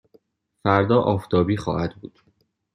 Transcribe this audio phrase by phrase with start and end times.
[0.63, 2.19] فردا آفتابی خواهد بود.